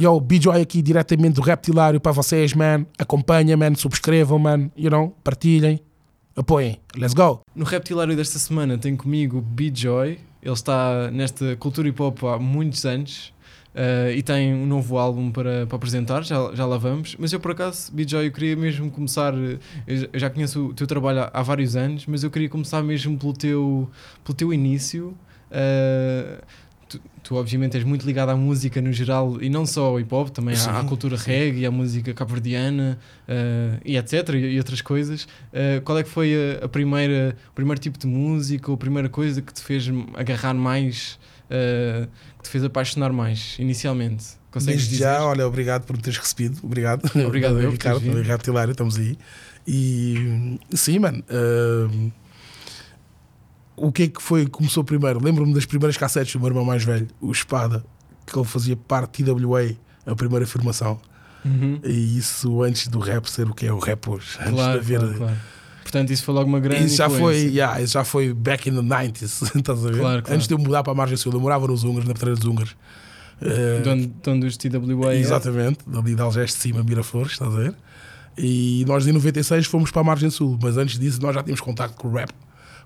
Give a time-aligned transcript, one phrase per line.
[0.00, 2.86] Yo, B-Joy aqui diretamente do Reptilário para vocês, man.
[2.98, 3.74] Acompanhem, man.
[3.74, 4.70] Subscrevam, man.
[4.76, 5.78] You know, partilhem.
[6.34, 6.78] Apoiem.
[6.96, 7.40] Let's go.
[7.54, 10.18] No Reptilário desta semana tem comigo o B-Joy.
[10.42, 13.34] Ele está nesta cultura hip hop há muitos anos
[13.74, 17.14] eh, e tem um novo álbum para, para apresentar, já, já lá vamos.
[17.18, 19.34] Mas eu, por acaso, B-Joy, eu queria mesmo começar.
[19.34, 19.58] eh,
[20.12, 23.18] Eu já- conheço o teu trabalho há, há vários anos, mas eu queria começar mesmo
[23.18, 23.90] pelo teu,
[24.24, 25.14] pelo teu início.
[25.50, 26.40] Eh,
[26.90, 30.12] tu, tu, obviamente, és muito ligado à música no geral e não só ao hip
[30.12, 34.30] hop, também à, à Sim, cultura reggae, à música cabo-verdiana eh, e etc.
[34.34, 35.28] E, e outras coisas.
[35.52, 38.78] Eh, qual é que foi a, a primeira, o primeiro tipo de música ou a
[38.78, 44.24] primeira coisa que te fez agarrar mais, eh, que te fez apaixonar mais, inicialmente?
[44.50, 45.04] Consegues Desde dizer?
[45.04, 46.58] já, olha, obrigado por me teres recebido.
[46.64, 47.04] Obrigado.
[47.24, 48.00] Obrigado eu Ricardo.
[48.00, 48.26] teres vindo.
[48.26, 49.16] Reptilário, estamos aí.
[49.66, 51.22] E sim, mano.
[53.76, 55.22] O que é que foi que começou primeiro?
[55.22, 57.84] Lembro-me das primeiras cassetes do meu irmão mais velho, o Espada,
[58.26, 59.74] que ele fazia parte TWA,
[60.06, 61.00] a primeira afirmação.
[61.44, 61.80] Uhum.
[61.84, 64.36] E isso antes do rap ser o que é o rap hoje.
[64.40, 64.98] Antes de Claro, haver.
[65.00, 65.36] claro, claro.
[65.82, 68.74] Portanto, isso foi logo uma grande Isso já foi, yeah, isso já foi back in
[68.74, 69.22] the 90s,
[69.58, 69.98] estás a ver?
[69.98, 70.34] Claro, claro.
[70.34, 72.46] Antes de eu mudar para a margem sul, eu morava nos Húngaros, na Pedreira dos
[72.46, 72.76] Húngaros.
[73.40, 75.14] Eh, De onde, de onde os TWA.
[75.14, 75.18] é?
[75.18, 77.74] Exatamente, dali de Algés de cima, Miraflores, estás a ver?
[78.38, 81.60] E nós em 96 fomos para a Margem Sul, mas antes disso nós já tínhamos
[81.60, 82.30] contacto com o rap,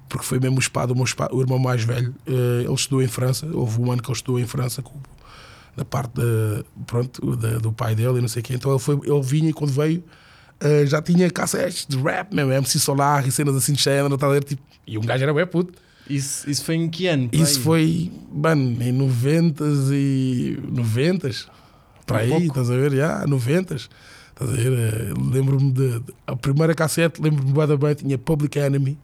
[0.09, 2.15] porque foi mesmo o espada, o meu o irmão mais velho.
[2.27, 4.83] eh, ele estudou em França, houve um ano que ele estudou em França,
[5.77, 8.55] da parte da- pronto, da- do pai dele e não sei o quê.
[8.55, 10.03] Então ele, foi, ele vinha e quando veio
[10.61, 14.45] eh, já tinha cassetes de rap mesmo, MC Solar e cenas assim de género, ver?
[14.45, 15.73] Tipo, e um gajo era bem puto.
[16.09, 17.29] Isso, isso foi em que ano?
[17.33, 20.59] Isso foi, mano, em 90 e.
[20.71, 21.31] 90
[22.07, 22.47] para Um aí, pouco.
[22.47, 22.93] estás a ver?
[22.95, 24.73] Já, 90 Estás a ver?
[24.73, 28.99] Eh, Lembro-me de, de- A primeira cassete, lembro-me da bem, tinha Public Enemy.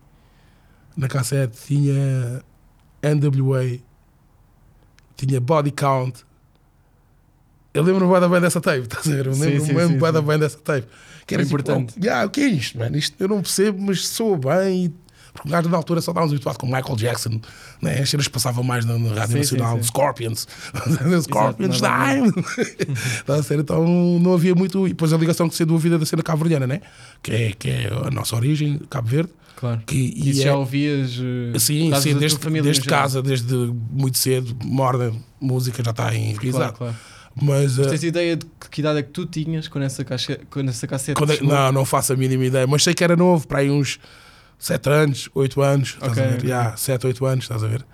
[1.01, 2.43] Na cassete tinha
[3.03, 3.79] NWA.
[5.17, 6.27] Tinha Body Count.
[7.73, 9.27] Eu lembro-me bem dessa tape, estás a ver?
[9.27, 9.67] Eu Sim, lembro-me sim,
[9.99, 10.27] sim, sim.
[10.27, 10.87] bem dessa tape.
[11.27, 11.95] Que era tipo, importante.
[11.97, 12.99] oh, yeah, o que é isto, mano?
[12.99, 14.85] Isto eu não percebo, mas soa bem.
[14.87, 14.95] E,
[15.33, 17.41] porque o gajo na altura só estávamos habituados com Michael Jackson,
[17.81, 18.01] né?
[18.01, 19.85] as cenas passavam mais na, na Rádio Sim, sim, Nacional, sim.
[19.85, 20.49] Scorpions,
[21.23, 22.33] Scorpions a ver.
[22.33, 22.45] Time.
[22.99, 23.87] Estás a ser, então
[24.19, 24.87] não havia muito.
[24.87, 26.83] E depois a ligação que sem dúvida da cena cabo-verdiana, né?
[27.23, 29.31] que, é, que é a nossa origem, Cabo Verde.
[29.61, 29.83] Claro.
[29.87, 31.13] Que, e Isso é- já ouvias.
[31.55, 33.55] eh, Sim, sim, desde, família desde casa, desde
[33.93, 36.73] muito cedo, morda, música já está enraizada.
[36.73, 36.97] Claro, claro.
[37.41, 40.71] Mas uh, Tens ideia de que- idade é que tu tinhas quando essa, caixa, quando
[40.71, 41.53] essa cassete quando é- chegou?
[41.55, 44.01] não, não faço a mínima ideia, mas sei que era novo, para aí uns
[44.59, 46.35] 7 anos, 8 anos, estás Ok, a ver?
[46.39, 46.49] ok.
[46.49, 47.85] Yeah, 7, 8 anos, estás a ver?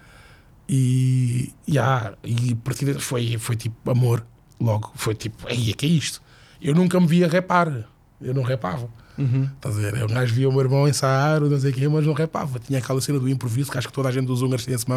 [0.68, 4.26] E, yeah, e a partir daí foi, foi tipo amor,
[4.60, 4.90] logo.
[4.94, 6.20] Foi tipo, ei, que é isto?
[6.60, 7.88] Eu nunca me via repar,
[8.20, 8.88] eu não repava.
[9.18, 9.48] Uhum.
[9.56, 9.96] Estás a ver?
[10.00, 12.58] Eu, gajo via o meu irmão ensaiar, não sei o quê, mas não repava.
[12.58, 14.88] Tinha aquela cena do improviso, que acho que toda a gente dos húngaros tem esse
[14.88, 14.94] mão.